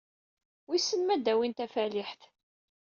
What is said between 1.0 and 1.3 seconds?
ma ad